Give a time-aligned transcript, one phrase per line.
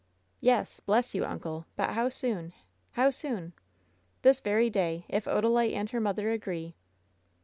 [0.39, 1.67] "Yes, bless you, uncle!
[1.75, 2.53] But how soon?
[2.93, 3.53] How soon!"
[4.23, 6.73] "This very day, if Odalite and her mother agree."